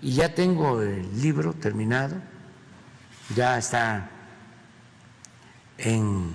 [0.00, 2.16] Y ya tengo el libro terminado,
[3.34, 4.10] ya está
[5.78, 6.32] en...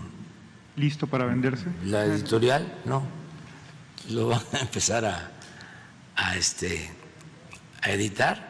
[0.75, 1.65] ¿Listo para venderse?
[1.85, 3.03] La editorial, no,
[4.09, 5.31] lo van a empezar a,
[6.15, 6.89] a este,
[7.81, 8.47] a editar.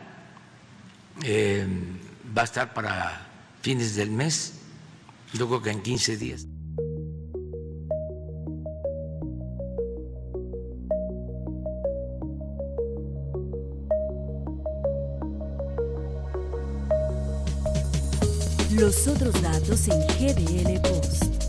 [1.23, 1.65] Eh,
[2.37, 3.27] va a estar para
[3.61, 4.53] fines del mes,
[5.33, 6.45] yo creo que en 15 días.
[18.87, 21.43] Los otros datos en GDL Post.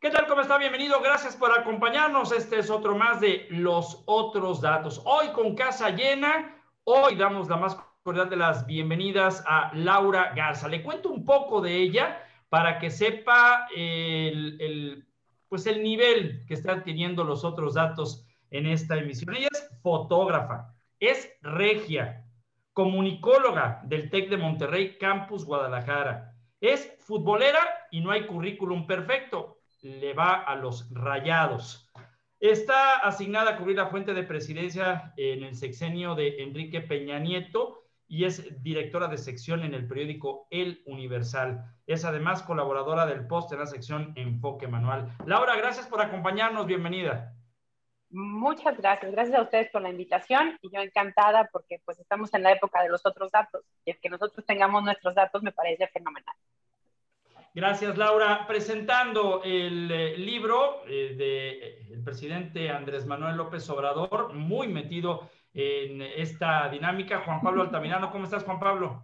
[0.00, 0.26] ¿Qué tal?
[0.26, 0.56] ¿Cómo está?
[0.56, 0.98] Bienvenido.
[1.02, 2.32] Gracias por acompañarnos.
[2.32, 5.02] Este es otro más de Los otros datos.
[5.04, 6.56] Hoy con casa llena.
[6.84, 10.68] Hoy damos la más cordial de las bienvenidas a Laura Garza.
[10.68, 15.06] Le cuento un poco de ella para que sepa el,
[15.50, 19.36] pues el nivel que están teniendo los otros datos en esta emisión.
[19.36, 22.24] Ella es fotógrafa, es regia,
[22.78, 26.32] comunicóloga del TEC de Monterrey, Campus Guadalajara.
[26.60, 27.58] Es futbolera
[27.90, 29.58] y no hay currículum perfecto.
[29.82, 31.90] Le va a los rayados.
[32.38, 37.82] Está asignada a cubrir la fuente de presidencia en el sexenio de Enrique Peña Nieto
[38.06, 41.64] y es directora de sección en el periódico El Universal.
[41.84, 45.16] Es además colaboradora del post en la sección Enfoque Manual.
[45.26, 46.64] Laura, gracias por acompañarnos.
[46.68, 47.34] Bienvenida.
[48.10, 52.42] Muchas gracias, gracias a ustedes por la invitación y yo encantada porque pues estamos en
[52.42, 55.86] la época de los otros datos y el que nosotros tengamos nuestros datos me parece
[55.88, 56.34] fenomenal.
[57.54, 58.46] Gracias, Laura.
[58.46, 66.68] Presentando el eh, libro eh, del presidente Andrés Manuel López Obrador, muy metido en esta
[66.68, 67.22] dinámica.
[67.24, 69.02] Juan Pablo Altamirano, ¿cómo estás, Juan Pablo?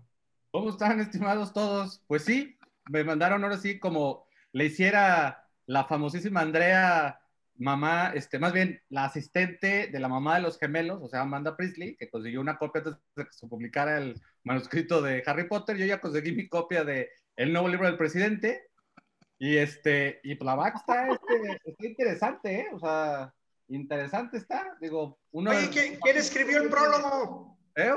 [0.50, 2.05] ¿Cómo están, estimados todos?
[2.06, 2.56] Pues sí,
[2.88, 7.20] me mandaron ahora sí como le hiciera la famosísima Andrea
[7.56, 11.56] mamá, este, más bien la asistente de la mamá de los gemelos, o sea, Amanda
[11.56, 15.77] Priestley, que consiguió una copia antes de que se publicara el manuscrito de Harry Potter.
[15.77, 18.69] Yo ya conseguí mi copia de El nuevo libro del presidente.
[19.38, 22.66] Y este, y pues la back está, este, está interesante, ¿eh?
[22.72, 23.34] O sea,
[23.69, 24.76] interesante está.
[24.81, 25.50] Digo, uno.
[25.50, 27.59] Oye, ¿quién, ¿quién escribió el prólogo?
[27.75, 27.94] ¿Eh?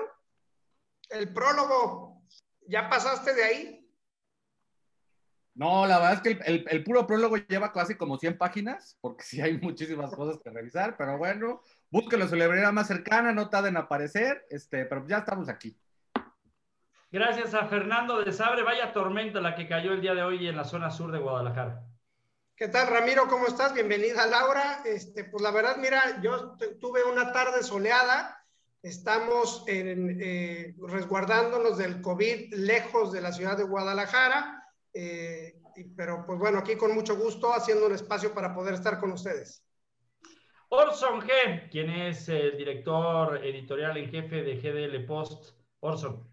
[1.10, 2.24] El prólogo.
[2.68, 3.87] ¿Ya pasaste de ahí?
[5.58, 8.96] No, la verdad es que el, el, el, puro prólogo lleva casi como 100 páginas,
[9.02, 13.50] porque sí hay muchísimas cosas que revisar, pero bueno, búsquenlo su librería más cercana, no
[13.50, 15.76] tarden en aparecer, este, pero ya estamos aquí.
[17.12, 20.56] Gracias a Fernando de Sabre, vaya tormenta la que cayó el día de hoy en
[20.56, 21.82] la zona sur de Guadalajara.
[22.56, 23.28] ¿Qué tal, Ramiro?
[23.28, 23.74] ¿Cómo estás?
[23.74, 24.82] Bienvenida, Laura.
[24.86, 28.46] Este, pues la verdad, mira, yo tuve una tarde soleada,
[28.84, 34.58] estamos en, eh, resguardándonos del COVID lejos de la ciudad de Guadalajara
[34.94, 35.62] eh,
[35.96, 39.64] pero pues bueno, aquí con mucho gusto haciendo un espacio para poder estar con ustedes.
[40.70, 45.56] Orson G, quien es el director editorial en jefe de GDL Post.
[45.80, 46.28] Orson.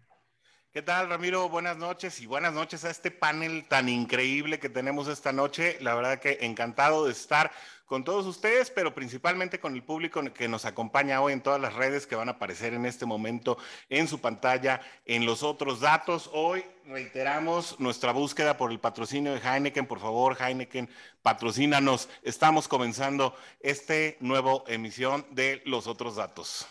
[0.75, 1.47] ¿Qué tal, Ramiro?
[1.47, 5.77] Buenas noches y buenas noches a este panel tan increíble que tenemos esta noche.
[5.79, 7.49] La verdad que encantado de estar
[7.85, 11.73] con todos ustedes, pero principalmente con el público que nos acompaña hoy en todas las
[11.73, 13.57] redes que van a aparecer en este momento
[13.89, 16.29] en su pantalla, en los otros datos.
[16.33, 19.85] Hoy reiteramos nuestra búsqueda por el patrocinio de Heineken.
[19.85, 20.89] Por favor, Heineken,
[21.21, 22.09] patrocínanos.
[22.23, 26.67] Estamos comenzando este nuevo emisión de los otros datos.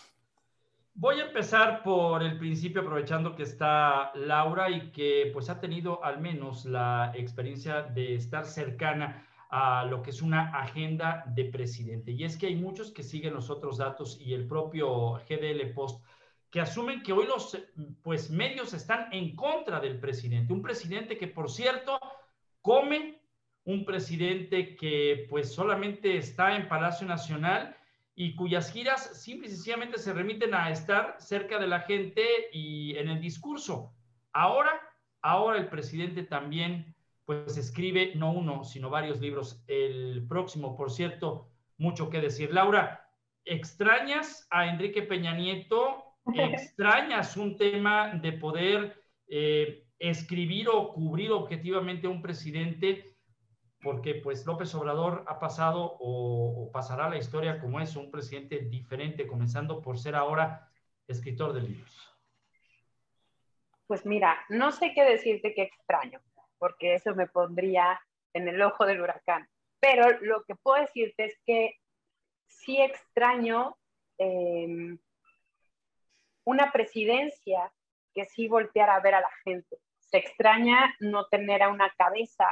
[0.97, 6.05] Voy a empezar por el principio, aprovechando que está Laura y que pues ha tenido
[6.05, 9.27] al menos la experiencia de estar cercana
[9.57, 12.11] a lo que es una agenda de presidente.
[12.11, 16.05] Y es que hay muchos que siguen los otros datos y el propio GDL Post
[16.51, 17.57] que asumen que hoy los
[18.03, 22.01] pues medios están en contra del presidente, un presidente que por cierto
[22.63, 23.23] come,
[23.63, 27.77] un presidente que pues solamente está en Palacio Nacional
[28.17, 32.97] y cuyas giras simple y sencillamente se remiten a estar cerca de la gente y
[32.97, 33.95] en el discurso.
[34.33, 34.73] Ahora,
[35.23, 36.94] ahora el presidente también
[37.25, 39.63] pues escribe no uno, sino varios libros.
[39.67, 41.49] El próximo, por cierto,
[41.79, 42.53] mucho que decir.
[42.53, 43.09] Laura,
[43.45, 46.05] ¿extrañas a Enrique Peña Nieto?
[46.35, 53.11] ¿Extrañas un tema de poder eh, escribir o cubrir objetivamente a un presidente?
[53.83, 58.61] porque pues López Obrador ha pasado o, o, pasará la historia como es un presidente
[58.61, 60.71] diferente, comenzando por ser ahora
[61.07, 62.11] escritor de libros.
[63.87, 66.19] Pues mira, no sé qué decirte que extraño,
[66.59, 68.01] porque eso me pondría
[68.33, 69.49] en el ojo del huracán.
[69.81, 71.79] Pero lo que puedo decirte es que
[72.47, 73.77] sí extraño
[74.19, 74.97] eh,
[76.45, 77.73] una presidencia
[78.15, 79.79] que sí volteara a ver a la gente.
[79.99, 82.47] Se extraña no tener a una cabeza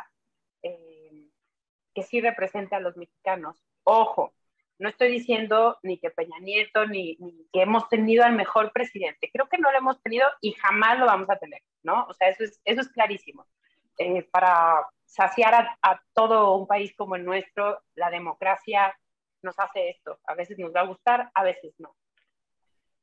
[0.63, 1.29] eh,
[1.95, 3.63] que sí represente a los mexicanos.
[3.85, 4.35] Ojo,
[4.79, 7.17] No estoy diciendo ni que Peña Nieto, ni,
[7.53, 9.31] que hemos tenido al mejor presidente.
[9.33, 12.05] Creo que no lo hemos tenido y jamás lo vamos a tener, ¿no?
[12.09, 13.47] O sea, eso es, eso es clarísimo.
[13.99, 18.97] Eh, para saciar a, todo un país como el nuestro, la democracia
[19.43, 20.19] nos hace esto.
[20.25, 21.95] A veces nos va a gustar, a veces no.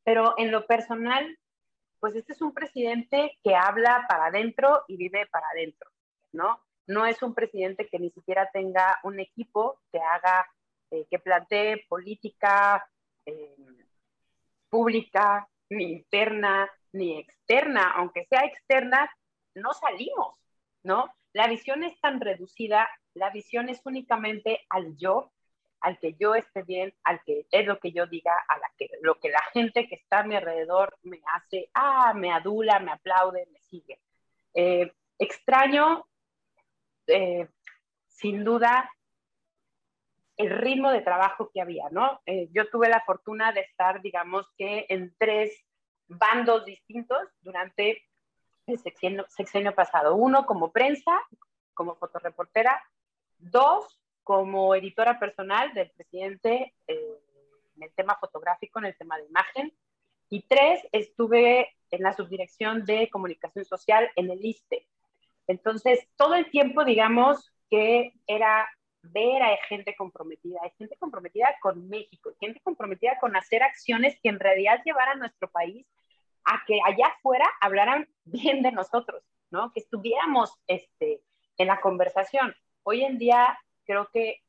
[0.03, 1.37] Pero en lo personal,
[1.99, 5.91] pues este es un presidente que habla para adentro y vive para adentro,
[6.31, 6.63] ¿no?
[6.87, 10.47] No es un presidente que ni siquiera tenga un equipo que haga,
[10.89, 12.89] eh, que plantee política
[13.25, 13.55] eh,
[14.69, 17.91] pública, ni interna, ni externa.
[17.91, 19.11] Aunque sea externa,
[19.53, 20.38] no salimos,
[20.83, 21.13] ¿no?
[21.33, 25.31] La visión es tan reducida, la visión es únicamente al yo
[25.81, 28.89] al que yo esté bien, al que es lo que yo diga, a la que,
[29.01, 32.91] lo que la gente que está a mi alrededor me hace, ah, me adula, me
[32.91, 33.99] aplaude, me sigue.
[34.53, 36.05] Eh, extraño,
[37.07, 37.47] eh,
[38.07, 38.91] sin duda,
[40.37, 42.21] el ritmo de trabajo que había, ¿no?
[42.25, 45.65] Eh, yo tuve la fortuna de estar, digamos que, en tres
[46.07, 48.03] bandos distintos durante
[48.69, 50.15] el sexenio, sexenio pasado.
[50.15, 51.19] Uno como prensa,
[51.73, 52.81] como fotoreportera.
[53.37, 57.19] Dos, como editora personal del presidente eh,
[57.75, 59.73] en el tema fotográfico, en el tema de imagen.
[60.29, 64.87] Y tres, estuve en la subdirección de comunicación social en el ISTE.
[65.47, 68.69] Entonces, todo el tiempo, digamos, que era
[69.01, 74.29] ver a gente comprometida, hay gente comprometida con México, gente comprometida con hacer acciones que
[74.29, 75.87] en realidad llevaran a nuestro país
[76.45, 79.71] a que allá afuera hablaran bien de nosotros, ¿no?
[79.73, 81.21] Que estuviéramos este,
[81.57, 82.55] en la conversación.
[82.83, 84.41] Hoy en día creo que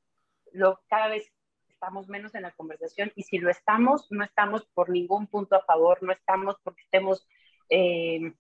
[0.52, 1.30] lo, cada vez
[1.68, 5.64] estamos menos en la conversación y si lo estamos, no estamos por ningún punto a
[5.64, 7.26] favor, no estamos porque estemos,
[7.70, 8.34] eh,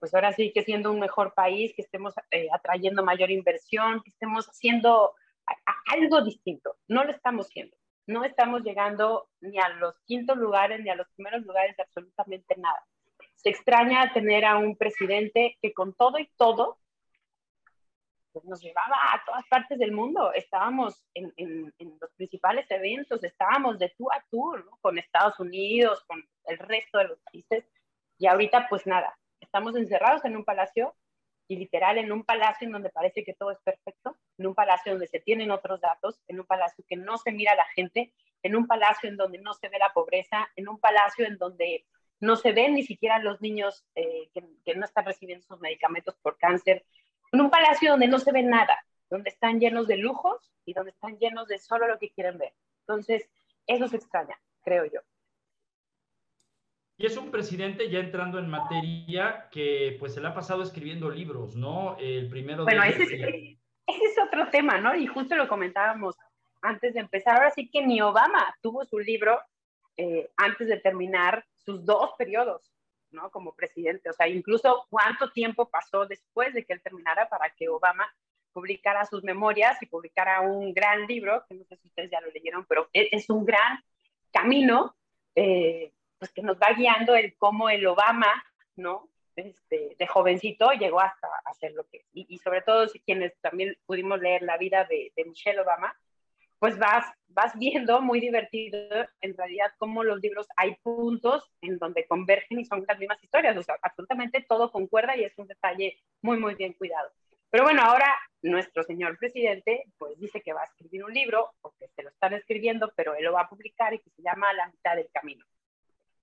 [0.00, 4.10] pues ahora sí que siendo un mejor país, que estemos eh, atrayendo mayor inversión, que
[4.10, 5.14] estemos haciendo
[5.86, 6.76] algo distinto.
[6.88, 7.76] No lo estamos haciendo.
[8.06, 12.56] No estamos llegando ni a los quintos lugares ni a los primeros lugares de absolutamente
[12.56, 12.84] nada.
[13.36, 16.78] Se extraña tener a un presidente que con todo y todo
[18.32, 20.32] pues nos llevaba a todas partes del mundo.
[20.32, 26.58] Estábamos en, los principales eventos, estábamos de tú a tú, con Estados Unidos, con el
[26.58, 27.64] resto de los países.
[28.18, 30.94] Y ahorita, pues nada, estamos encerrados en un palacio
[31.48, 34.92] y literal en un palacio en donde parece que todo es perfecto, en un palacio
[34.92, 38.12] donde se tienen otros datos, en un palacio que no se mira a la gente,
[38.42, 41.86] en un palacio en donde no se ve la pobreza, en un palacio en donde
[42.20, 46.16] no se ven ni siquiera los niños eh, que, que, no están recibiendo sus medicamentos
[46.22, 46.84] por cáncer,
[47.32, 48.78] en un palacio donde no se ve nada,
[49.10, 52.54] donde están llenos de lujos y donde están llenos de solo lo que quieren ver.
[52.86, 53.28] Entonces,
[53.66, 55.00] eso se extraña, creo yo.
[57.02, 61.10] Y es un presidente ya entrando en materia que pues se le ha pasado escribiendo
[61.10, 61.96] libros, ¿no?
[61.98, 64.94] El primero bueno, ese, ese, es otro tema, ¿no?
[64.94, 66.14] Y justo lo comentábamos
[66.60, 67.34] antes de empezar.
[67.34, 69.40] Ahora sí que ni Obama tuvo su libro
[69.96, 72.72] eh, antes de terminar sus dos periodos.
[73.10, 73.30] ¿no?
[73.32, 74.08] Como presidente.
[74.08, 78.08] O sea, incluso cuánto tiempo pasó después de que él terminara para que Obama
[78.52, 82.30] publicara sus memorias y publicara un gran libro, que no sé si ustedes ya lo
[82.30, 83.82] leyeron, pero e-, es un gran
[84.30, 84.94] camino,
[85.34, 88.32] eh, pues que nos va guiando el cómo el Obama,
[88.76, 89.08] ¿no?
[89.34, 93.76] Este, de jovencito llegó hasta hacer lo que y, y sobre todo si quienes también
[93.86, 95.92] pudimos leer la vida de, de Michelle Obama,
[96.60, 98.78] pues vas, vas viendo muy divertido
[99.20, 103.56] en realidad cómo los libros hay puntos en donde convergen y son las mismas historias,
[103.56, 107.10] o sea, absolutamente todo concuerda y es un detalle muy, muy bien cuidado.
[107.50, 111.72] Pero bueno, ahora nuestro señor presidente pues dice que va a escribir un libro, o
[111.72, 114.52] que se lo están escribiendo, pero él lo va a publicar y que se llama
[114.52, 115.44] la mitad del camino,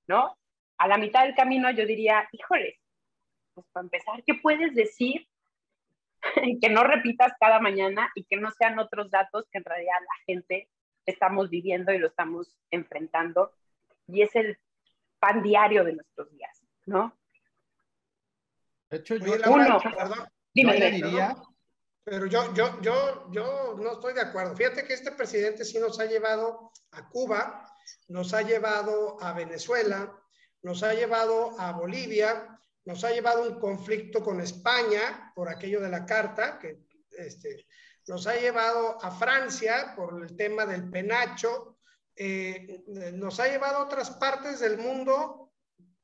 [0.10, 0.36] ¿no?
[0.80, 2.80] A la mitad del camino yo diría, híjole,
[3.54, 5.28] pues para empezar, ¿qué puedes decir
[6.62, 10.24] que no repitas cada mañana y que no sean otros datos que en realidad la
[10.26, 10.68] gente
[11.06, 13.54] estamos viviendo y lo estamos enfrentando.
[14.08, 14.58] Y es el
[15.20, 17.16] pan diario de nuestros días, ¿no?
[18.90, 21.36] De hecho, yo, Uno, perdón, diría...
[22.10, 24.56] Pero yo, yo, yo, yo no estoy de acuerdo.
[24.56, 27.72] Fíjate que este presidente sí nos ha llevado a Cuba,
[28.08, 30.20] nos ha llevado a Venezuela,
[30.64, 35.90] nos ha llevado a Bolivia, nos ha llevado un conflicto con España por aquello de
[35.90, 36.80] la carta, que
[37.12, 37.68] este,
[38.08, 41.78] nos ha llevado a Francia por el tema del penacho,
[42.16, 45.52] eh, nos ha llevado a otras partes del mundo,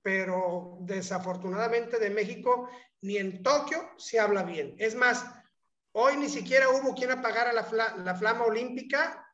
[0.04, 2.70] pero desafortunadamente de México
[3.02, 4.76] ni en Tokio se habla bien.
[4.78, 5.26] Es más,
[5.98, 7.66] hoy ni siquiera hubo quien apagara la,
[7.98, 9.26] la flama olímpica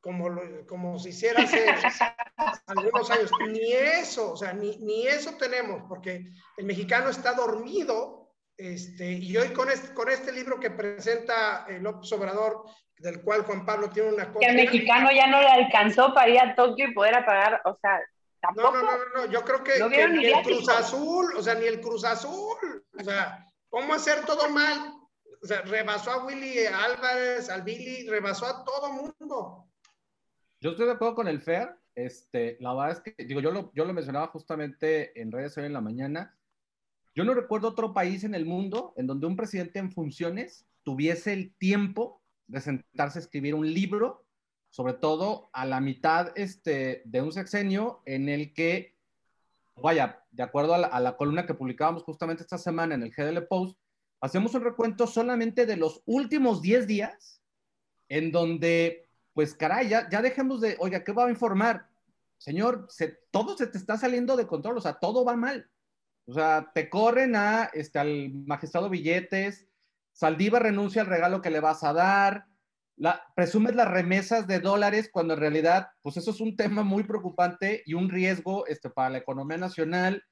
[0.00, 1.64] como, lo, como se hiciera hace
[2.66, 3.30] algunos años.
[3.48, 9.36] Ni eso, o sea, ni, ni, eso tenemos, porque el mexicano está dormido Este, y
[9.36, 12.64] hoy con este, con este libro que presenta el López Obrador,
[12.98, 14.48] del cual Juan Pablo tiene una copia.
[14.48, 17.76] Que el mexicano ya no le alcanzó para ir a Tokio y poder apagar, o
[17.80, 18.00] sea,
[18.40, 18.72] tampoco.
[18.72, 21.66] No, no, no, no, yo creo que, que ni el Cruz Azul, o sea, ni
[21.66, 25.01] el Cruz Azul, o sea, ¿cómo hacer todo mal?
[25.42, 29.66] O sea, rebasó a Willy Álvarez, al Billy, rebasó a todo mundo.
[30.60, 31.76] Yo estoy de acuerdo con el FER.
[31.96, 35.64] Este, la verdad es que, digo, yo lo, yo lo mencionaba justamente en redes hoy
[35.64, 36.38] en la mañana.
[37.14, 41.32] Yo no recuerdo otro país en el mundo en donde un presidente en funciones tuviese
[41.32, 44.24] el tiempo de sentarse a escribir un libro,
[44.70, 48.96] sobre todo a la mitad este, de un sexenio en el que,
[49.74, 53.10] vaya, de acuerdo a la, a la columna que publicábamos justamente esta semana en el
[53.10, 53.81] GDL Post,
[54.22, 57.42] hacemos un recuento solamente de los últimos 10 días,
[58.08, 61.88] en donde, pues caray, ya, dejemos de, oiga, ¿qué va a informar?
[62.38, 65.68] Señor, se, todo se te está saliendo de control, o sea, todo va mal.
[66.26, 69.66] O sea, te corren a, este, al magistrado Billetes,
[70.12, 72.46] Saldiva renuncia al regalo que le vas a dar,
[72.96, 77.02] la, presumes las remesas de dólares cuando en realidad, pues eso es un tema muy
[77.02, 80.22] preocupante y un riesgo este, para la economía nacional.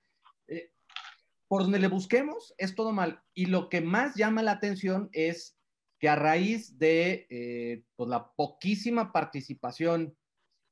[1.51, 3.23] Eh, por donde le busquemos, es todo mal.
[3.35, 5.59] Y lo que más llama la atención es
[5.99, 10.17] que a raíz de eh, pues la poquísima participación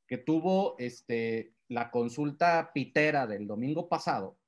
[0.07, 4.39] que tuvo este, la consulta pitera del domingo pasado,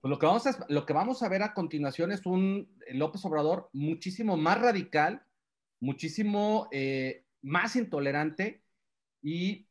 [0.00, 3.24] pues lo que, vamos a, lo que vamos a ver a continuación es un López
[3.24, 5.22] Obrador muchísimo más radical,
[5.80, 8.62] muchísimo eh, más intolerante
[9.22, 9.68] y,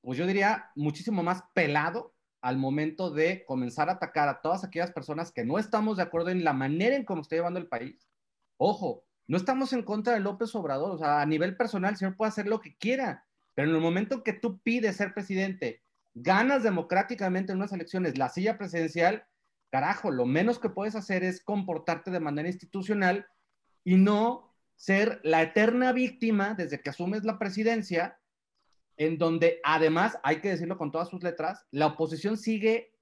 [0.00, 4.92] pues yo diría, muchísimo más pelado al momento de comenzar a atacar a todas aquellas
[4.92, 8.08] personas que no estamos de acuerdo en la manera en cómo está llevando el país.
[8.56, 12.16] Ojo, no estamos en contra de López Obrador, o sea, a nivel personal el señor
[12.16, 15.82] puede hacer lo que quiera, pero en el momento que tú pides ser presidente,
[16.14, 19.26] ganas democráticamente en unas elecciones la silla presidencial,
[19.70, 23.26] carajo, lo menos que puedes hacer es comportarte de manera institucional
[23.82, 28.18] y no ser la eterna víctima desde que asumes la presidencia
[28.96, 32.92] en donde además, hay que decirlo con todas sus letras, la oposición sigue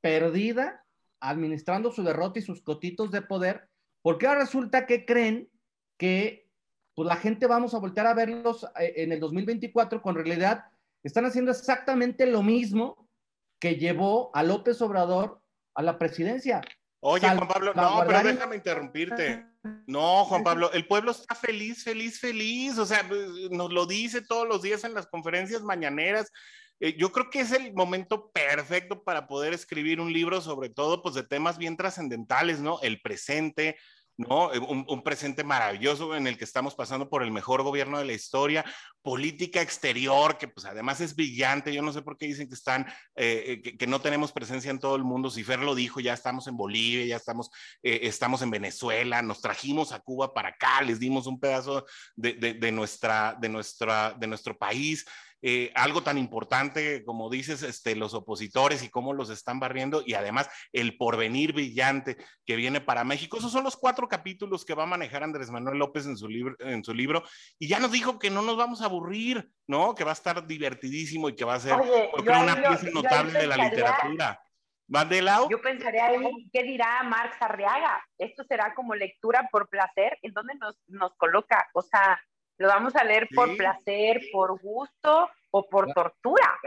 [0.00, 0.84] perdida
[1.20, 3.68] administrando su derrota y sus cotitos de poder,
[4.02, 5.50] porque ahora resulta que creen
[5.96, 6.48] que
[6.94, 10.64] pues, la gente vamos a voltear a verlos eh, en el 2024, con realidad
[11.02, 13.08] están haciendo exactamente lo mismo
[13.60, 15.40] que llevó a López Obrador
[15.74, 16.62] a la presidencia.
[17.08, 19.46] Oye, Juan Pablo, no, pero déjame interrumpirte.
[19.86, 22.78] No, Juan Pablo, el pueblo está feliz, feliz, feliz.
[22.78, 23.08] O sea,
[23.52, 26.32] nos lo dice todos los días en las conferencias mañaneras.
[26.80, 31.00] Eh, yo creo que es el momento perfecto para poder escribir un libro, sobre todo,
[31.00, 32.80] pues de temas bien trascendentales, ¿no?
[32.82, 33.76] El presente,
[34.16, 34.52] ¿no?
[34.52, 38.12] Eh, un, presente maravilloso en el que estamos pasando por el mejor gobierno de la
[38.12, 38.64] historia,
[39.02, 42.86] política exterior, que pues además es brillante, yo no sé por qué dicen que están,
[43.14, 46.14] eh, eh, que, no tenemos presencia en todo el mundo, si Fer lo dijo, ya
[46.14, 47.50] estamos en Bolivia, ya estamos,
[47.82, 51.84] estamos en Venezuela, nos trajimos a Cuba para acá, les dimos un pedazo
[52.16, 55.06] de, de nuestra, de, nuestra, de nuestro país,
[55.48, 60.14] eh, algo tan importante como dices, este, los opositores y cómo los están barriendo y
[60.14, 63.38] además el porvenir brillante que viene para México.
[63.38, 66.56] Esos son los cuatro capítulos que va a manejar Andrés Manuel López en su, libro,
[66.58, 67.22] en su libro
[67.60, 69.94] y ya nos dijo que no nos vamos a aburrir, ¿no?
[69.94, 73.56] Que va a estar divertidísimo y que va a ser una pieza notable de la
[73.56, 74.42] literatura.
[74.88, 75.48] ¿Van de lado?
[75.48, 78.04] Yo pensaría ahí, ¿qué dirá Marx Arriaga?
[78.18, 81.68] Esto será como lectura por placer, ¿en dónde nos, nos coloca?
[81.72, 82.20] O sea,
[82.58, 86.58] lo vamos a leer por placer, por gusto o por tortura.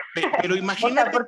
[0.41, 1.23] Pero, imagínate.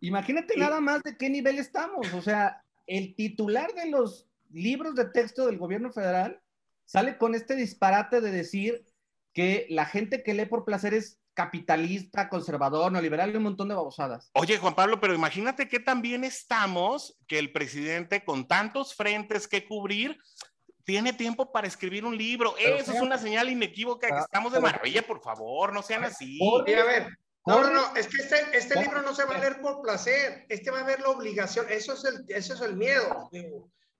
[0.00, 2.12] Imagínate nada más de qué nivel estamos.
[2.14, 6.40] O sea, el titular de los libros de texto del gobierno federal
[6.86, 8.84] sale con este disparate de decir
[9.32, 13.74] que la gente que lee por placer es capitalista, conservador, neoliberal y un montón de
[13.74, 14.30] babosadas.
[14.34, 19.64] Oye, Juan Pablo, pero imagínate que también estamos que el presidente con tantos frentes que
[19.64, 20.18] cubrir
[20.90, 22.56] tiene tiempo para escribir un libro.
[22.58, 26.36] Eso es una señal inequívoca que ah, estamos de maravilla, por favor, no sean así.
[26.66, 27.16] Sí, a ver,
[27.46, 30.46] no, no, no, es que este, este libro no se va a leer por placer,
[30.48, 33.30] este va a ver la obligación, eso es el, eso es el miedo.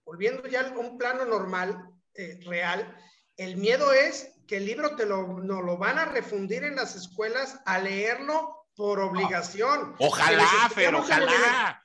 [0.04, 1.80] volviendo ya a un plano normal,
[2.14, 2.92] eh, real,
[3.36, 6.96] el miedo es que el libro te lo, no lo van a refundir en las
[6.96, 9.94] escuelas a leerlo por obligación.
[10.00, 11.79] Ojalá, pero ojalá.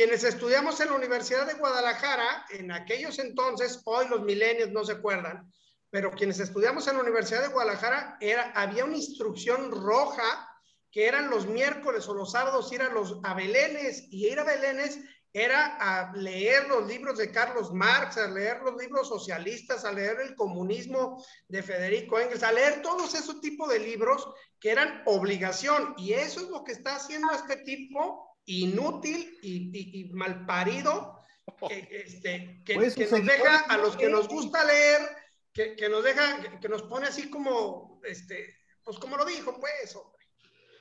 [0.00, 4.92] Quienes estudiamos en la Universidad de Guadalajara, en aquellos entonces, hoy los milenios no se
[4.92, 5.52] acuerdan,
[5.90, 10.48] pero quienes estudiamos en la Universidad de Guadalajara, era, había una instrucción roja
[10.90, 14.44] que eran los miércoles o los sábados ir a los a Belénes y ir a
[14.44, 15.00] Belénes
[15.34, 20.18] era a leer los libros de Carlos Marx, a leer los libros socialistas, a leer
[20.22, 24.26] el comunismo de Federico Engels, a leer todos esos tipos de libros
[24.58, 25.92] que eran obligación.
[25.98, 31.18] Y eso es lo que está haciendo este tipo inútil y, y, mal parido
[31.68, 35.00] que, este, que, Pues, que nos deja a los que nos gusta leer,
[35.52, 39.58] que, que nos deja, que, que nos pone así como, este, pues como lo dijo,
[39.58, 40.26] pues, hombre.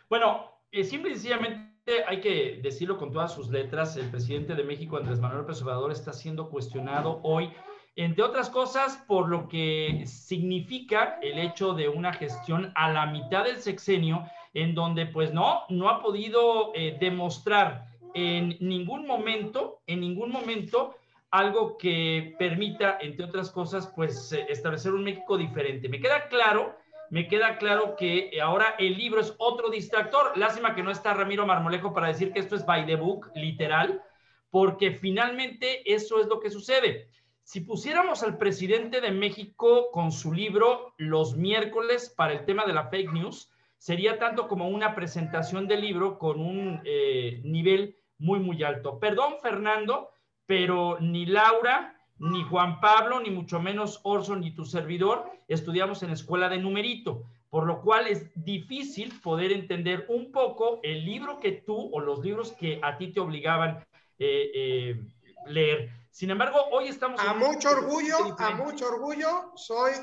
[0.10, 1.70] Bueno, eh, simple y sencillamente
[2.08, 5.92] hay que decirlo con todas sus letras, el presidente de México, Andrés Manuel López Obrador,
[5.92, 7.52] está siendo cuestionado hoy,
[7.96, 13.44] entre otras cosas, por lo que significa el hecho de una gestión a la mitad
[13.44, 20.02] del sexenio, en donde pues no, no ha podido eh, demostrar en ningún momento, en
[20.02, 20.96] ningún momento,
[21.32, 25.90] algo que permita, entre otras cosas, pues eh, establecer un México diferente.
[25.90, 26.76] Me queda claro
[27.10, 30.38] me queda claro que ahora el libro es otro distractor.
[30.38, 34.04] Lástima que no está Ramiro Marmolejo para decir que esto es by the book, literal,
[34.52, 37.10] porque finalmente eso es lo que sucede.
[37.42, 42.74] Si pusiéramos al presidente de México con su libro los miércoles para el tema de
[42.74, 48.40] la fake news, sería tanto como una presentación del libro con un eh, nivel muy,
[48.40, 49.00] muy alto.
[49.00, 50.10] Perdón, Fernando,
[50.46, 56.12] pero ni Laura, ni Juan Pablo, ni mucho menos Orson, ni tu servidor, estudiamos en
[56.12, 61.54] escuela de numerito, por lo cual es difícil poder entender un poco el libro que
[61.54, 63.86] tú o los libros que a ti te obligaban
[64.20, 65.02] eh, eh,
[65.48, 65.90] leer.
[66.12, 67.22] Sin embargo, hoy estamos...
[67.26, 69.94] A mucho orgullo, a mucho orgullo, soy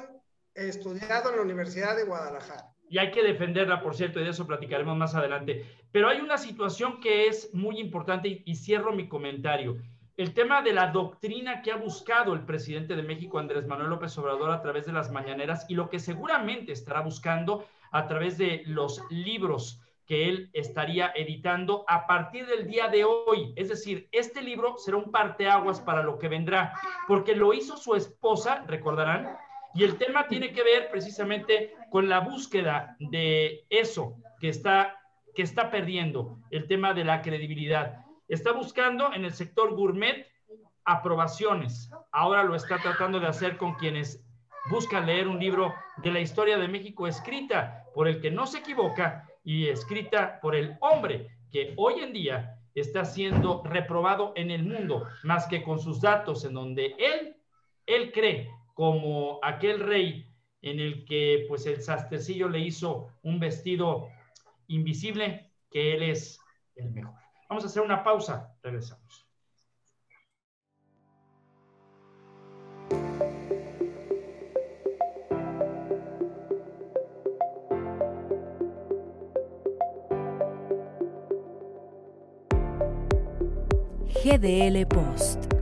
[0.55, 2.76] estudiado en la Universidad de Guadalajara.
[2.89, 5.65] Y hay que defenderla, por cierto, y de eso platicaremos más adelante.
[5.93, 9.77] Pero hay una situación que es muy importante y, y cierro mi comentario.
[10.17, 14.17] El tema de la doctrina que ha buscado el presidente de México, Andrés Manuel López
[14.17, 18.63] Obrador, a través de las mañaneras y lo que seguramente estará buscando a través de
[18.67, 23.53] los libros que él estaría editando a partir del día de hoy.
[23.57, 26.73] Es decir, este libro será un parteaguas para lo que vendrá,
[27.09, 29.37] porque lo hizo su esposa, recordarán,
[29.77, 34.99] y el tema tiene que ver precisamente con la búsqueda de eso que está,
[35.35, 38.03] que está perdiendo, el tema de la credibilidad.
[38.27, 40.27] Está buscando en el sector gourmet
[40.87, 41.91] aprobaciones.
[42.11, 44.25] Ahora lo está tratando de hacer con quienes
[44.71, 48.59] buscan leer un libro de la historia de México escrita por el que no se
[48.59, 54.65] equivoca y escrita por el hombre que hoy en día está siendo reprobado en el
[54.65, 57.37] mundo, más que con sus datos en donde él,
[57.87, 64.11] él cree como aquel rey en el que pues el sastrecillo le hizo un vestido
[64.67, 66.39] invisible, que él es
[66.75, 67.15] el mejor.
[67.49, 69.27] Vamos a hacer una pausa, regresamos.
[84.23, 85.56] GDL Post.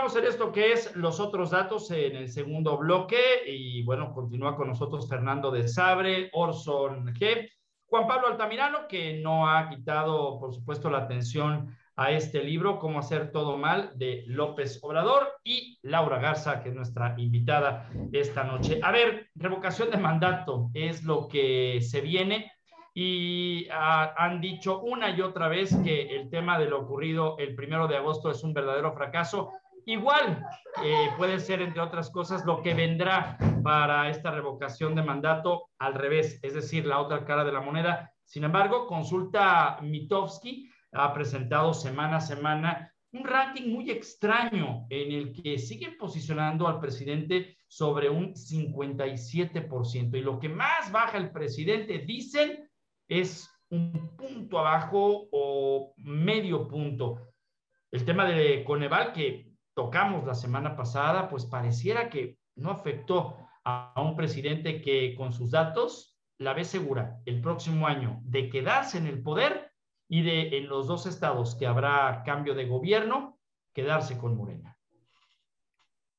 [0.00, 4.56] Continuamos en esto que es los otros datos en el segundo bloque y bueno, continúa
[4.56, 7.50] con nosotros Fernando de Sabre, Orson G,
[7.84, 12.98] Juan Pablo Altamirano, que no ha quitado, por supuesto, la atención a este libro, Cómo
[12.98, 18.80] hacer todo mal, de López Obrador, y Laura Garza, que es nuestra invitada esta noche.
[18.82, 22.50] A ver, revocación de mandato es lo que se viene
[22.94, 27.54] y ah, han dicho una y otra vez que el tema de lo ocurrido el
[27.54, 29.52] primero de agosto es un verdadero fracaso.
[29.86, 30.44] Igual
[30.82, 35.94] eh, puede ser, entre otras cosas, lo que vendrá para esta revocación de mandato al
[35.94, 38.12] revés, es decir, la otra cara de la moneda.
[38.24, 45.32] Sin embargo, consulta Mitofsky ha presentado semana a semana un ranking muy extraño en el
[45.32, 50.16] que siguen posicionando al presidente sobre un 57%.
[50.16, 52.68] Y lo que más baja el presidente, dicen,
[53.08, 57.32] es un punto abajo o medio punto.
[57.90, 59.49] El tema de Coneval que
[59.80, 65.52] tocamos la semana pasada, pues pareciera que no afectó a, un presidente que con sus
[65.52, 69.72] datos la ve segura el próximo año de quedarse en el poder
[70.06, 73.38] y de en los dos estados que habrá cambio de gobierno,
[73.72, 74.76] quedarse con Morena.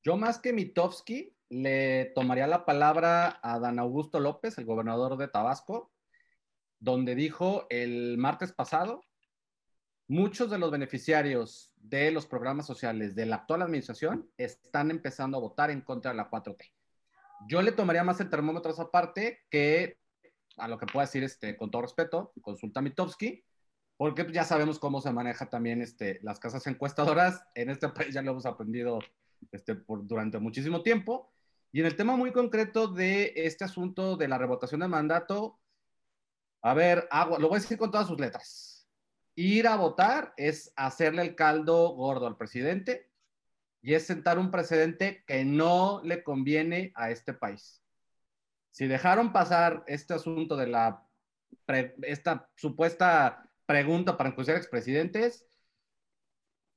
[0.02, 5.28] Yo más que Mitofsky, le tomaría la palabra a Dan Augusto López, el gobernador de
[5.28, 5.92] Tabasco,
[6.80, 9.02] donde dijo el martes pasado,
[10.12, 15.40] muchos de los beneficiarios de los programas sociales de la actual administración están empezando a
[15.40, 16.70] votar en contra de la 4T.
[17.48, 19.96] Yo le tomaría más el termómetro a esa parte que
[20.58, 22.84] a lo que pueda decir, este, con todo respeto, consulta a
[23.96, 27.42] porque ya sabemos cómo se maneja también este, las casas encuestadoras.
[27.54, 28.98] En este país ya lo hemos aprendido
[29.50, 31.32] este, por, durante muchísimo tiempo.
[31.72, 35.58] Y en el tema muy concreto de este asunto de la revocación de mandato,
[36.60, 38.71] a ver, agua, lo voy a decir con todas sus letras.
[39.34, 43.10] Ir a votar es hacerle el caldo gordo al presidente
[43.80, 47.82] y es sentar un precedente que no le conviene a este país.
[48.70, 51.06] Si dejaron pasar este asunto de la,
[52.02, 55.46] esta supuesta pregunta para enjuiciar expresidentes,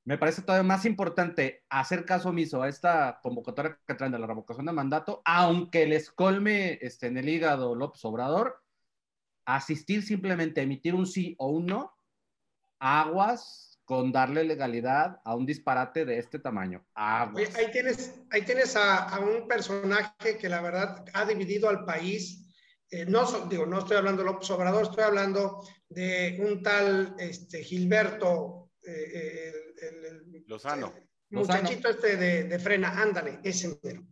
[0.04, 4.26] me parece todavía más importante hacer caso omiso a esta convocatoria que traen de la
[4.28, 8.62] revocación de mandato, aunque les colme este, en el hígado López Obrador,
[9.46, 11.95] asistir simplemente a emitir un sí o un no,
[12.78, 16.84] aguas con darle legalidad a un disparate de este tamaño.
[16.94, 17.54] Aguas.
[17.54, 22.52] Ahí tienes, ahí tienes a, a, un personaje que la verdad ha dividido al país.
[22.90, 27.62] Eh, no, digo, no estoy hablando de López Obrador, estoy hablando de un tal este,
[27.62, 30.92] Gilberto eh, el, el, Lozano.
[31.30, 34.06] El muchachito este de, de, frena, ándale, ese mero.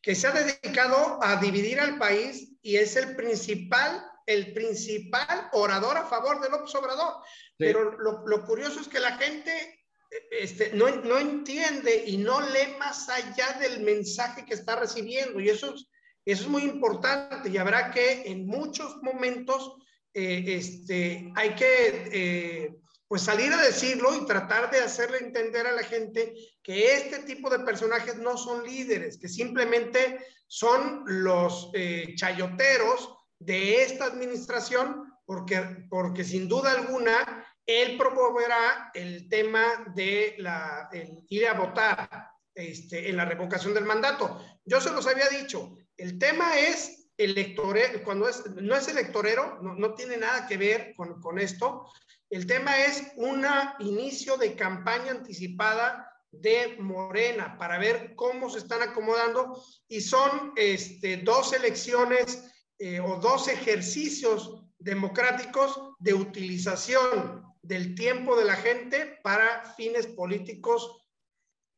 [0.00, 5.96] Que se ha dedicado a dividir al país y es el principal, el principal orador
[5.96, 7.14] a favor de López Obrador.
[7.24, 7.56] Sí.
[7.58, 9.82] Pero lo, lo, curioso es que la gente
[10.30, 15.40] este, no, no entiende y no lee más allá del mensaje que está recibiendo.
[15.40, 15.86] Y eso es,
[16.24, 17.48] eso es muy importante.
[17.48, 19.76] Y habrá que en muchos momentos
[20.14, 22.74] eh, este, hay que eh,
[23.08, 27.50] pues salir a decirlo y tratar de hacerle entender a la gente que este tipo
[27.50, 35.86] de personajes no son líderes, que simplemente son los eh, chayoteros de esta administración, porque,
[35.88, 40.88] porque sin duda alguna él promoverá el tema de la,
[41.28, 44.44] ir a votar este, en la revocación del mandato.
[44.64, 49.74] Yo se los había dicho, el tema es electorero, cuando es, no es electorero, no,
[49.74, 51.86] no tiene nada que ver con, con esto,
[52.30, 53.44] el tema es un
[53.80, 61.18] inicio de campaña anticipada de Morena para ver cómo se están acomodando y son este,
[61.18, 62.51] dos elecciones
[62.84, 71.06] eh, o dos ejercicios democráticos de utilización del tiempo de la gente para fines políticos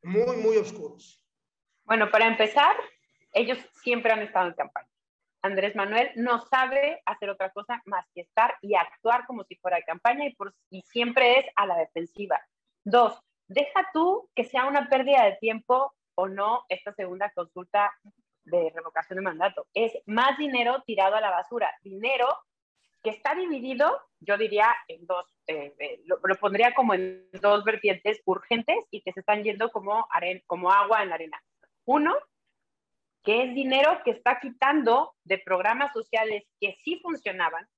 [0.03, 1.23] muy, muy oscuros.
[1.85, 2.75] Bueno, para empezar,
[3.35, 4.89] ellos siempre han estado en campaña.
[5.43, 9.77] Andrés Manuel no sabe hacer otra cosa más que estar y actuar como si fuera
[9.77, 12.41] de campaña y, por, y siempre es a la defensiva.
[12.83, 17.93] Dos, deja tú que sea una pérdida de tiempo o no esta segunda consulta
[18.45, 19.67] de revocación de mandato.
[19.75, 22.29] Es más dinero tirado a la basura, dinero
[23.05, 28.23] que está dividido, yo diría, en dos, eh, eh, lo, pondría como en dos vertientes
[28.25, 31.39] urgentes y que se están yendo como, aren, como agua en la arena.
[31.85, 32.17] Uno,
[33.23, 37.69] que es dinero que está quitando de programas sociales que sí funcionaban,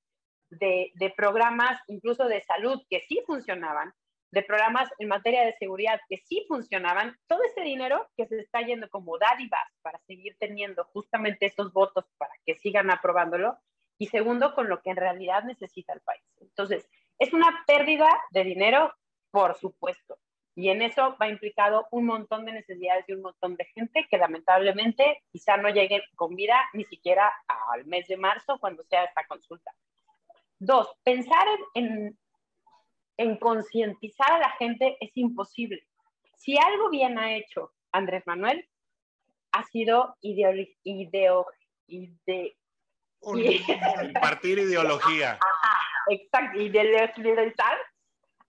[0.48, 3.92] de, de, programas incluso de salud que sí funcionaban,
[4.30, 8.60] de programas en materia de seguridad que sí funcionaban, todo ese dinero que se está
[8.60, 13.58] yendo como dádivas para seguir teniendo justamente estos votos para que sigan aprobándolo,
[13.98, 16.22] y segundo, con lo que en realidad necesita el país.
[16.40, 16.86] Entonces,
[17.18, 18.94] es una pérdida de dinero,
[19.30, 20.18] por supuesto,
[20.54, 24.16] y en eso va implicado un montón de necesidades y un montón de gente que
[24.16, 27.32] lamentablemente quizá no llegue con vida ni siquiera
[27.72, 29.74] al mes de marzo cuando sea esta consulta.
[30.58, 32.18] Dos, pensar en,
[33.16, 35.86] en concientizar a la gente es imposible.
[36.36, 38.68] Si algo bien ha hecho Andrés Manuel,
[39.52, 40.52] ha sido ideo,
[40.82, 41.46] ideo,
[41.86, 42.56] ide,
[43.22, 45.32] Impartir ideología.
[45.40, 47.76] Ajá, exacto, ideologizar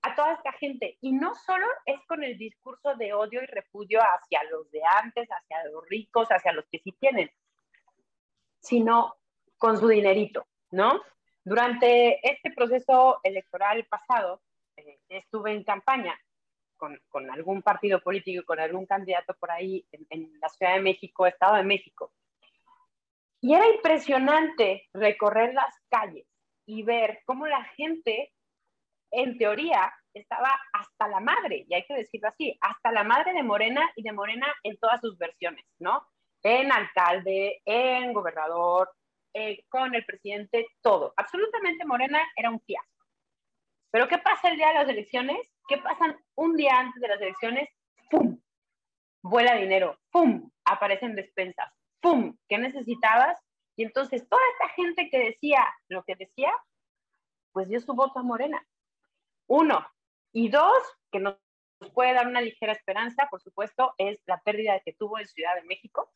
[0.02, 0.98] a toda esta gente.
[1.02, 5.28] Y no solo es con el discurso de odio y repudio hacia los de antes,
[5.28, 7.32] hacia los ricos, hacia los que sí tienen,
[8.60, 9.16] sino
[9.58, 11.02] con su dinerito, ¿no?
[11.44, 14.42] Durante este proceso electoral pasado,
[14.78, 16.18] eh, estuve en campaña
[16.78, 17.00] con,
[17.32, 21.56] algún partido político, con algún candidato por ahí en, en la Ciudad de México, Estado
[21.56, 22.14] de México.
[23.42, 26.28] Y era impresionante recorrer las calles
[26.66, 28.32] y ver cómo la gente
[29.12, 33.44] en teoría, estaba hasta la madre, y hay que decirlo así, hasta la madre de
[33.44, 36.08] Morena y de Morena en todas sus versiones, ¿no?
[36.44, 38.92] En alcalde, en gobernador,
[39.34, 41.14] eh, con el presidente, todo.
[41.16, 42.97] Absolutamente Morena era un fiasco.
[43.92, 45.38] Pero ¿qué pasa el día de las elecciones?
[45.68, 47.70] ¿Qué pasa un día antes de las elecciones?
[48.10, 48.40] ¡Pum!
[49.22, 50.50] Vuela dinero, ¡pum!
[50.66, 52.38] Aparecen despensas, ¡pum!
[52.48, 53.40] ¿Qué necesitabas?
[53.76, 56.52] Y entonces toda esta gente que decía lo que decía,
[57.52, 58.66] pues dio su voto a Morena.
[59.48, 59.86] Uno,
[60.34, 60.78] Y dos,
[61.12, 61.38] que nos
[61.94, 65.64] puede dar una ligera esperanza, por supuesto, es la pérdida que tuvo en Ciudad de
[65.64, 66.12] México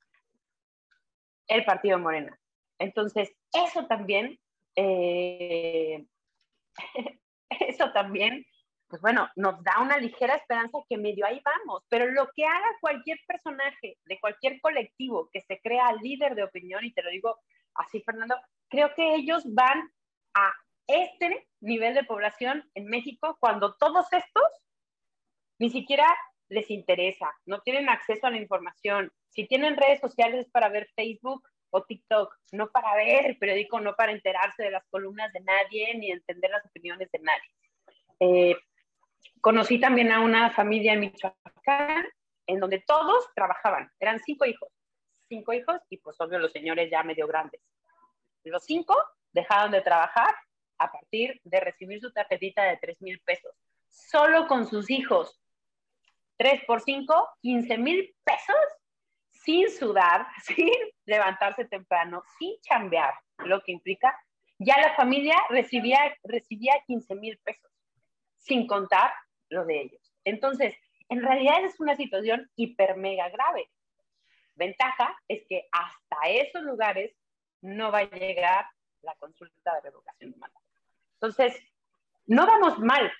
[1.47, 2.37] el partido Morena.
[2.79, 4.39] Entonces, eso también,
[4.75, 6.05] eh,
[7.59, 8.45] eso también,
[8.87, 12.77] pues bueno, nos da una ligera esperanza que medio ahí vamos, pero lo que haga
[12.79, 17.37] cualquier personaje de cualquier colectivo que se crea líder de opinión, y te lo digo
[17.75, 18.35] así, Fernando,
[18.69, 19.89] creo que ellos van
[20.33, 20.51] a
[20.87, 24.43] este nivel de población en México cuando todos estos
[25.59, 26.05] ni siquiera
[26.49, 29.11] les interesa, no tienen acceso a la información.
[29.29, 33.79] Si tienen redes sociales es para ver Facebook o TikTok, no para ver el periódico,
[33.79, 37.49] no para enterarse de las columnas de nadie ni entender las opiniones de nadie.
[38.19, 38.55] Eh,
[39.39, 42.05] conocí también a una familia en Michoacán
[42.45, 44.69] en donde todos trabajaban, eran cinco hijos,
[45.29, 47.61] cinco hijos y pues obvio los señores ya medio grandes.
[48.43, 48.95] Los cinco
[49.31, 50.35] dejaron de trabajar
[50.77, 53.55] a partir de recibir su tarjetita de 3 mil pesos,
[53.87, 55.39] solo con sus hijos.
[56.37, 58.55] 3 por 5, 15 mil pesos
[59.43, 60.71] sin sudar, sin
[61.05, 64.15] levantarse temprano, sin chambear, lo que implica,
[64.59, 67.71] ya la familia recibía, recibía 15 mil pesos,
[68.37, 69.11] sin contar
[69.49, 70.13] lo de ellos.
[70.23, 70.75] Entonces,
[71.09, 73.69] en realidad es una situación hiper mega grave.
[74.55, 77.11] Ventaja es que hasta esos lugares
[77.61, 78.65] no va a llegar
[79.01, 80.39] la consulta de revocación de.
[81.15, 81.59] Entonces,
[82.27, 83.11] no vamos mal.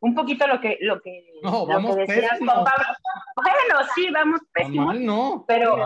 [0.00, 2.52] Un poquito lo que, lo que, No, lo vamos que decía pésimo.
[2.52, 2.84] Juan Pablo.
[3.36, 4.86] Bueno, sí, vamos pésimo.
[4.86, 5.44] Mal no.
[5.48, 5.76] Pero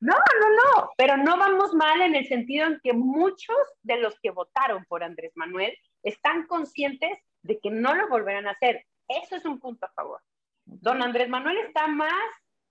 [0.00, 4.18] no, no, no, pero no vamos mal en el sentido en que muchos de los
[4.20, 8.84] que votaron por Andrés Manuel están conscientes de que no lo volverán a hacer.
[9.06, 10.20] Eso es un punto a favor.
[10.64, 12.12] Don Andrés Manuel está más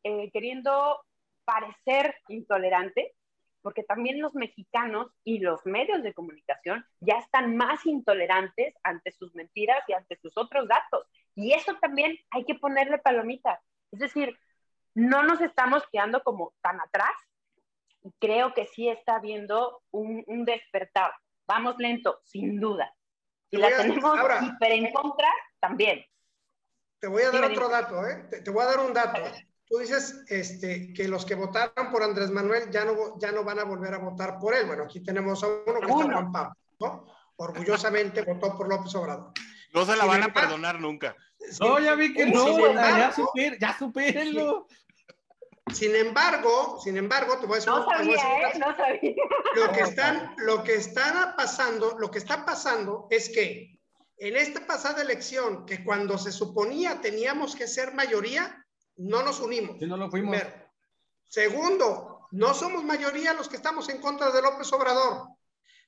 [0.03, 0.99] eh, queriendo
[1.45, 3.13] parecer intolerante,
[3.61, 9.33] porque también los mexicanos y los medios de comunicación ya están más intolerantes ante sus
[9.35, 11.07] mentiras y ante sus otros datos.
[11.35, 13.61] Y eso también hay que ponerle palomita.
[13.91, 14.37] Es decir,
[14.93, 17.11] no nos estamos quedando como tan atrás.
[18.03, 21.13] Y creo que sí está habiendo un, un despertar.
[21.45, 22.93] Vamos lento, sin duda.
[23.51, 26.05] Y Te la a- tenemos ahora- hiper en contra también.
[26.99, 28.27] Te voy a dar otro dato, ¿eh?
[28.29, 29.21] Te, te voy a dar un dato.
[29.71, 33.57] Tú dices este, que los que votaron por Andrés Manuel ya no, ya no van
[33.57, 34.65] a volver a votar por él.
[34.67, 35.93] Bueno, aquí tenemos a uno que está.
[35.93, 37.05] Juan Pablo, ¿no?
[37.37, 39.31] Orgullosamente votó por López Obrador.
[39.73, 41.15] No se la van a perdonar nunca.
[41.61, 42.49] No, ya vi que no.
[42.67, 44.67] embargo- Ya, supé, ya supérenlo.
[45.73, 48.59] Sin embargo, sin embargo, te voy a decir, No decir sabía, ¿eh?
[48.59, 49.15] No sabía.
[49.55, 53.79] lo que están, lo que están pasando, lo que está pasando es que
[54.17, 58.60] en esta pasada elección, que cuando se suponía teníamos que ser mayoría,
[58.97, 59.77] no nos unimos.
[59.79, 60.35] Si no lo fuimos.
[60.35, 60.71] Primero.
[61.27, 65.29] Segundo, no somos mayoría los que estamos en contra de López Obrador.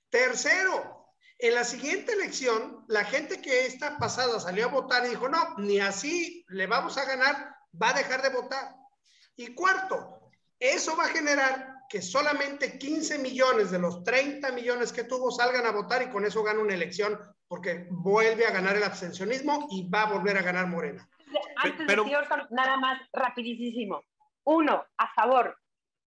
[0.09, 1.07] Tercero,
[1.39, 5.55] en la siguiente elección, la gente que esta pasada salió a votar y dijo, no,
[5.57, 8.75] ni así le vamos a ganar, va a dejar de votar.
[9.35, 15.03] Y cuarto, eso va a generar que solamente 15 millones de los 30 millones que
[15.03, 18.83] tuvo salgan a votar y con eso gana una elección porque vuelve a ganar el
[18.83, 21.07] abstencionismo y va a volver a ganar Morena.
[21.57, 24.03] Antes pero- de Orson, nada más rapidísimo.
[24.43, 25.57] Uno, a favor.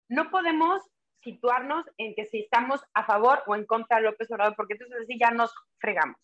[0.09, 0.83] No podemos
[1.23, 5.01] situarnos en que si estamos a favor o en contra de López Obrador, porque entonces
[5.03, 6.17] así ya nos fregamos.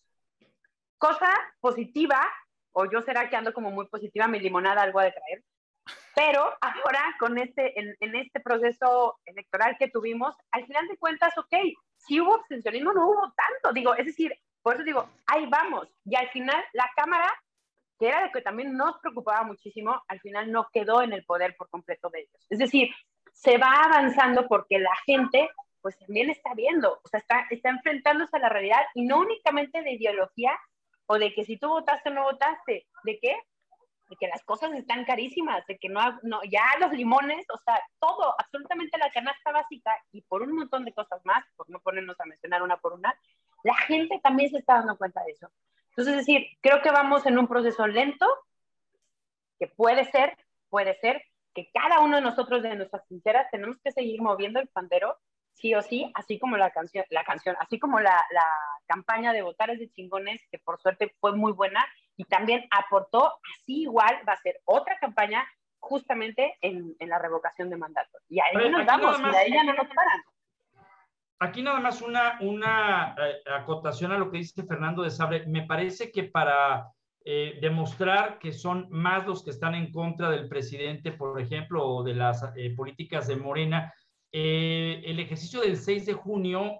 [0.97, 2.21] Cosa positiva,
[2.71, 5.43] o yo será que ando como muy positiva, mi limonada algo ha de traer,
[6.15, 11.37] pero ahora con este, en, en este proceso electoral que tuvimos, al final de cuentas,
[11.37, 11.53] ok,
[11.97, 16.15] si hubo abstencionismo, no hubo tanto, digo, es decir, por eso digo, ahí vamos, y
[16.15, 17.27] al final la Cámara
[18.03, 21.55] que era lo que también nos preocupaba muchísimo, al final no quedó en el poder
[21.55, 22.45] por completo de ellos.
[22.49, 22.89] Es decir,
[23.31, 25.49] se va avanzando porque la gente
[25.81, 29.81] pues también está viendo, o sea, está, está enfrentándose a la realidad y no únicamente
[29.81, 30.51] de ideología
[31.05, 33.37] o de que si tú votaste o no votaste, ¿de qué?
[34.09, 37.81] De que las cosas están carísimas, de que no, no ya los limones, o sea,
[38.01, 42.19] todo, absolutamente la canasta básica y por un montón de cosas más, por no ponernos
[42.19, 43.17] a mencionar una por una,
[43.63, 45.47] la gente también se está dando cuenta de eso.
[45.95, 48.25] Entonces, es decir, creo que vamos en un proceso lento,
[49.59, 50.35] que puede ser,
[50.69, 54.67] puede ser, que cada uno de nosotros de nuestras trincheras tenemos que seguir moviendo el
[54.69, 55.17] pandero,
[55.53, 58.45] sí o sí, así como la canción, la canción así como la, la
[58.87, 61.85] campaña de votar es de chingones, que por suerte fue muy buena,
[62.17, 65.47] y también aportó, así igual va a ser otra campaña
[65.79, 68.17] justamente en, en la revocación de mandato.
[68.29, 70.23] Y ahí A ver, nos vamos, y de ahí ya no nos paran.
[71.43, 75.45] Aquí nada más una, una eh, acotación a lo que dice Fernando de Sabre.
[75.45, 76.87] Me parece que para
[77.25, 82.01] eh, demostrar que son más los que están en contra del presidente, por ejemplo, o
[82.01, 83.93] de las eh, políticas de Morena,
[84.31, 86.79] el ejercicio del 6 de junio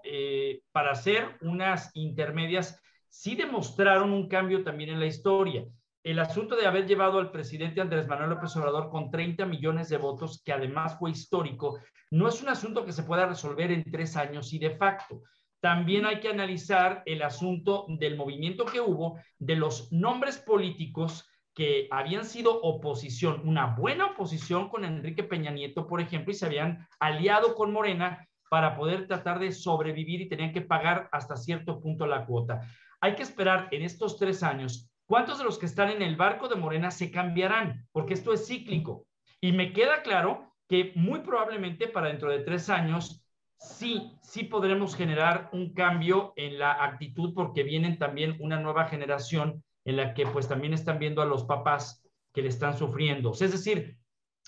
[0.72, 5.64] para hacer unas intermedias sí demostraron un cambio también en la historia.
[6.04, 9.96] El asunto de haber llevado al presidente Andrés Manuel López Obrador con 30 millones de
[9.96, 14.14] votos, que además fue histórico, no es un asunto que se pueda resolver en tres
[14.14, 15.22] años y de facto.
[15.60, 21.88] También hay que analizar el asunto del movimiento que hubo, de los nombres políticos que
[21.90, 26.86] habían sido oposición, una buena oposición con Enrique Peña Nieto, por ejemplo, y se habían
[27.00, 32.06] aliado con Morena para poder tratar de sobrevivir y tenían que pagar hasta cierto punto
[32.06, 32.60] la cuota.
[33.00, 36.48] Hay que esperar en estos tres años cuántos de los que están en el barco
[36.48, 39.06] de Morena se cambiarán, porque esto es cíclico.
[39.40, 43.24] Y me queda claro que muy probablemente para dentro de tres años
[43.58, 49.62] sí, sí podremos generar un cambio en la actitud porque vienen también una nueva generación
[49.84, 53.32] en la que pues también están viendo a los papás que le están sufriendo.
[53.32, 53.98] Es decir,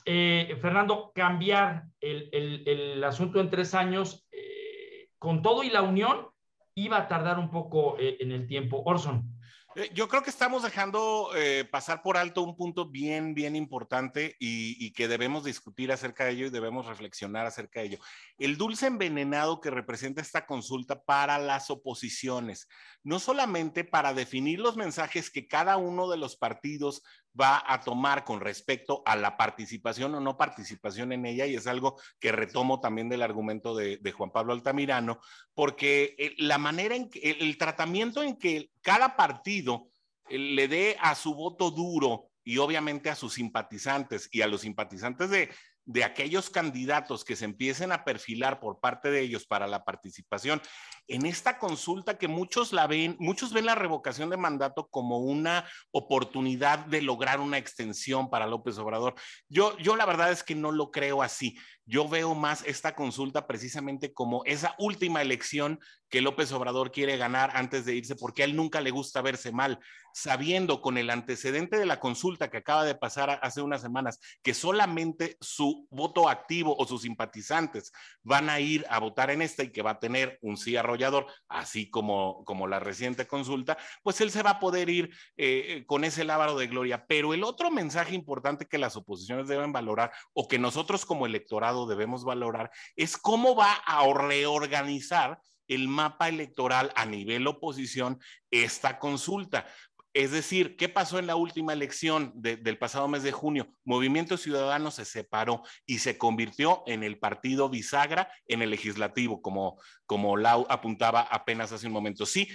[0.05, 6.29] eh, Fernando, cambiar el, el, asunto en tres años eh, con todo y la unión
[6.75, 8.83] iba a tardar un poco eh, en el tiempo.
[8.85, 9.36] Orson.
[9.79, 14.35] Eh, yo creo que estamos dejando eh, pasar por alto un punto bien, bien importante
[14.41, 17.99] y, y, que debemos discutir acerca de ello y debemos reflexionar acerca de ello.
[18.39, 22.69] El dulce envenenado que representa esta consulta para las oposiciones,
[23.03, 27.03] no solamente para definir los mensajes que cada uno de los partidos
[27.39, 31.67] va a tomar con respecto a la participación o no participación en ella, y es
[31.67, 35.21] algo que retomo también del argumento de, de Juan Pablo Altamirano,
[35.55, 39.89] porque eh, la manera en que, el, tratamiento en que cada partido
[40.29, 44.61] eh, le dé a su voto duro y obviamente a sus simpatizantes y a los
[44.61, 45.51] simpatizantes de,
[45.87, 50.61] de aquellos candidatos que se empiecen a perfilar por parte de ellos para la participación
[51.09, 55.65] en esta consulta que muchos la ven, muchos ven la revocación de mandato como una
[55.93, 59.15] oportunidad de lograr una extensión para López Obrador.
[59.49, 61.57] Yo, yo la verdad es que no lo creo así.
[61.89, 67.51] Yo veo más esta consulta precisamente como esa última elección que López Obrador quiere ganar
[67.55, 69.79] antes de irse, porque a él nunca le gusta verse mal,
[70.13, 74.55] sabiendo con el antecedente de la consulta que acaba de pasar hace unas semanas, que
[74.55, 79.73] solamente su voto activo o sus simpatizantes van a ir a votar en esta y
[79.73, 84.31] que va a tener un sí arrollador, así como, como la reciente consulta, pues él
[84.31, 87.05] se va a poder ir eh, con ese lábaro de gloria.
[87.07, 91.76] Pero el otro mensaje importante que las oposiciones deben valorar o que nosotros como electorado
[91.85, 99.67] debemos valorar es cómo va a reorganizar el mapa electoral a nivel oposición esta consulta.
[100.15, 103.69] Es decir, ¿qué pasó en la última elección de, del pasado mes de junio?
[103.85, 109.79] Movimiento Ciudadano se separó y se convirtió en el partido bisagra en el legislativo, como,
[110.07, 112.25] como Lau apuntaba apenas hace un momento.
[112.25, 112.49] Sí,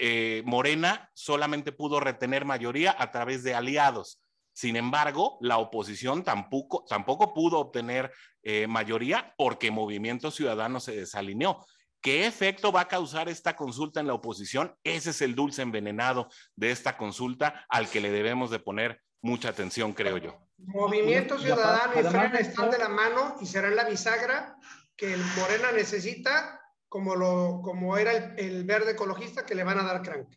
[0.00, 4.22] eh, Morena solamente pudo retener mayoría a través de aliados.
[4.56, 8.10] Sin embargo, la oposición tampoco, tampoco pudo obtener
[8.42, 11.62] eh, mayoría porque Movimiento Ciudadano se desalineó.
[12.00, 14.74] ¿Qué efecto va a causar esta consulta en la oposición?
[14.82, 19.50] Ese es el dulce envenenado de esta consulta al que le debemos de poner mucha
[19.50, 20.38] atención, creo yo.
[20.56, 24.56] Movimiento Ciudadano y Frena están de la mano y serán la bisagra
[24.96, 29.80] que el Morena necesita, como, lo, como era el, el verde ecologista que le van
[29.80, 30.28] a dar crank.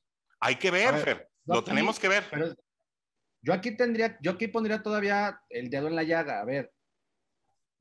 [0.41, 2.25] Hay que ver, ver Fer, lo tenemos que ver.
[2.29, 2.53] Pero
[3.41, 6.41] yo aquí tendría, yo aquí pondría todavía el dedo en la llaga.
[6.41, 6.73] A ver,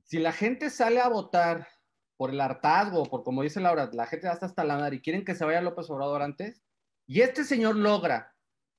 [0.05, 1.69] si la gente sale a votar
[2.17, 5.25] por el hartazgo, por como dice Laura, la gente hasta hasta la madre y quieren
[5.25, 6.63] que se vaya López Obrador antes,
[7.07, 8.35] y este señor logra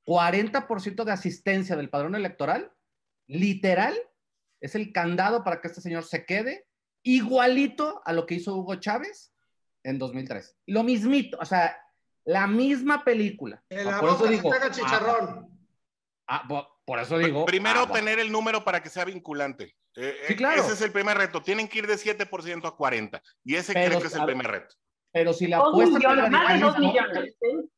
[0.05, 2.71] 40% de asistencia del padrón electoral,
[3.27, 3.95] literal,
[4.61, 6.67] es el candado para que este señor se quede
[7.03, 9.33] igualito a lo que hizo Hugo Chávez
[9.83, 10.57] en 2003.
[10.67, 11.77] Lo mismito, o sea,
[12.25, 13.63] la misma película.
[13.69, 15.58] En la por eso digo, chicharrón.
[16.31, 16.47] Ah,
[16.85, 17.43] por eso digo.
[17.45, 19.75] Primero ah, tener el número para que sea vinculante.
[19.95, 20.61] Eh, sí, claro.
[20.61, 21.41] Ese es el primer reto.
[21.41, 23.21] Tienen que ir de 7% a 40.
[23.43, 24.75] Y ese pero, creo que es el primer reto.
[25.11, 27.69] Pero si la apuestan al radicalismo.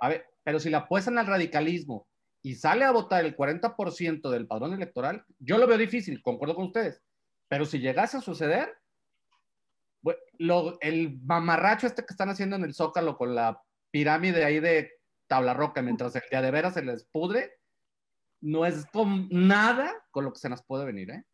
[0.00, 2.08] A ver, pero si la apuestan al radicalismo
[2.42, 6.64] y sale a votar el 40% del padrón electoral, yo lo veo difícil, concuerdo con
[6.64, 7.02] ustedes.
[7.48, 8.74] Pero si llegase a suceder,
[10.38, 14.92] lo, el mamarracho este que están haciendo en el Zócalo con la pirámide ahí de
[15.28, 17.52] tabla roca, mientras el día de veras se les pudre,
[18.42, 21.24] no es con nada con lo que se nos puede venir, ¿eh?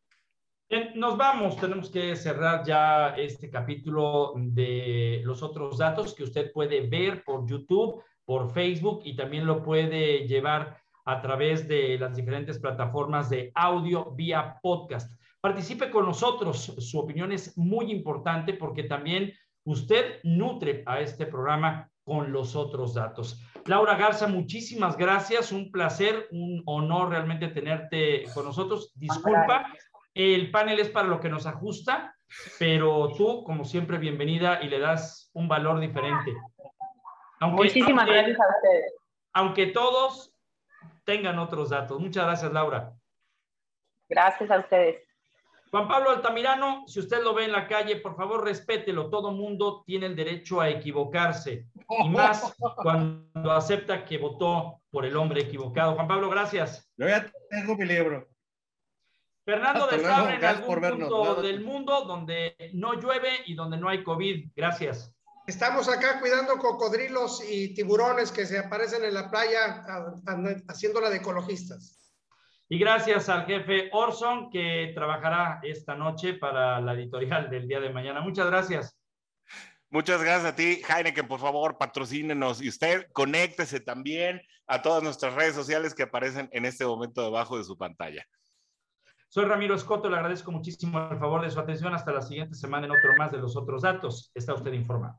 [0.95, 6.87] Nos vamos, tenemos que cerrar ya este capítulo de los otros datos que usted puede
[6.87, 12.59] ver por YouTube, por Facebook y también lo puede llevar a través de las diferentes
[12.59, 15.11] plataformas de audio vía podcast.
[15.41, 19.33] Participe con nosotros, su opinión es muy importante porque también
[19.65, 23.41] usted nutre a este programa con los otros datos.
[23.69, 28.93] Laura Garza, muchísimas gracias, un placer, un honor realmente tenerte con nosotros.
[28.97, 29.73] Disculpa
[30.15, 32.17] el panel es para lo que nos ajusta,
[32.59, 36.35] pero tú, como siempre, bienvenida y le das un valor diferente.
[37.39, 38.95] Aunque, Muchísimas aunque, gracias a ustedes.
[39.33, 40.35] Aunque todos
[41.05, 42.01] tengan otros datos.
[42.01, 42.93] Muchas gracias, Laura.
[44.09, 45.08] Gracias a ustedes.
[45.71, 49.11] Juan Pablo Altamirano, si usted lo ve en la calle, por favor respételo.
[49.11, 55.17] Todo mundo tiene el derecho a equivocarse y más cuando acepta que votó por el
[55.17, 55.95] hombre equivocado.
[55.95, 56.91] Juan Pablo, gracias.
[56.97, 58.29] Yo ya tengo mi libro.
[59.45, 63.79] Fernando Hasta de Sabre, en algún por punto del mundo donde no llueve y donde
[63.79, 64.51] no hay COVID.
[64.55, 65.15] Gracias.
[65.47, 69.83] Estamos acá cuidando cocodrilos y tiburones que se aparecen en la playa
[70.69, 71.98] haciéndola de ecologistas.
[72.71, 77.91] Y gracias al jefe Orson que trabajará esta noche para la editorial del día de
[77.91, 78.21] mañana.
[78.21, 78.99] Muchas gracias.
[79.91, 85.35] Muchas gracias a ti, Heineken, por favor, patrocínenos y usted conéctese también a todas nuestras
[85.35, 88.23] redes sociales que aparecen en este momento debajo de su pantalla.
[89.31, 91.95] Soy Ramiro Escoto, le agradezco muchísimo el favor de su atención.
[91.95, 94.31] Hasta la siguiente semana en otro más de los otros datos.
[94.35, 95.19] Está usted informado.